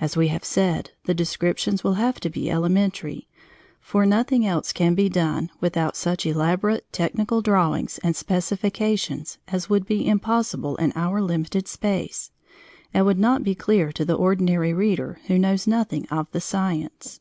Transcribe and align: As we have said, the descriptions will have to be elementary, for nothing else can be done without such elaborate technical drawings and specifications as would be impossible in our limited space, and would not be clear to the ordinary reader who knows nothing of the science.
As 0.00 0.16
we 0.16 0.28
have 0.28 0.46
said, 0.46 0.92
the 1.04 1.12
descriptions 1.12 1.84
will 1.84 1.92
have 2.00 2.18
to 2.20 2.30
be 2.30 2.50
elementary, 2.50 3.28
for 3.82 4.06
nothing 4.06 4.46
else 4.46 4.72
can 4.72 4.94
be 4.94 5.10
done 5.10 5.50
without 5.60 5.94
such 5.94 6.24
elaborate 6.24 6.90
technical 6.90 7.42
drawings 7.42 7.98
and 8.02 8.16
specifications 8.16 9.36
as 9.48 9.68
would 9.68 9.84
be 9.84 10.08
impossible 10.08 10.76
in 10.76 10.90
our 10.96 11.20
limited 11.20 11.68
space, 11.68 12.30
and 12.94 13.04
would 13.04 13.18
not 13.18 13.44
be 13.44 13.54
clear 13.54 13.92
to 13.92 14.06
the 14.06 14.16
ordinary 14.16 14.72
reader 14.72 15.20
who 15.26 15.36
knows 15.38 15.66
nothing 15.66 16.08
of 16.08 16.30
the 16.32 16.40
science. 16.40 17.20